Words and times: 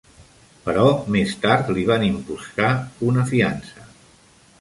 Però 0.67 0.85
més 1.15 1.35
tard 1.43 1.69
li 1.75 1.83
van 1.89 2.05
imposar 2.07 2.71
una 3.11 3.27
fiança. 3.33 3.85